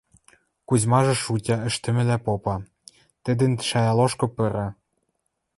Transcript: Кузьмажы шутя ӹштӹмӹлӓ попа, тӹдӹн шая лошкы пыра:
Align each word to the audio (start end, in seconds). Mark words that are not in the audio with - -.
Кузьмажы 0.67 1.15
шутя 1.23 1.57
ӹштӹмӹлӓ 1.69 2.17
попа, 2.25 2.55
тӹдӹн 3.23 3.51
шая 3.69 3.91
лошкы 3.97 4.27
пыра: 4.35 4.67